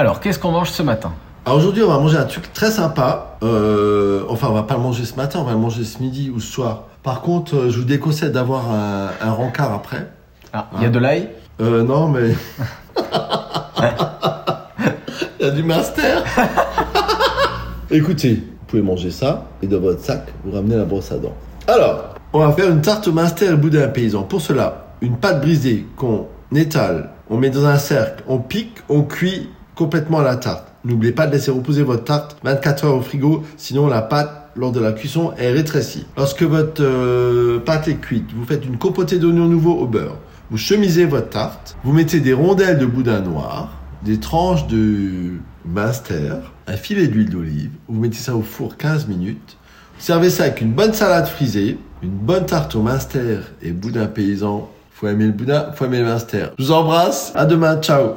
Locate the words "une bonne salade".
50.60-51.26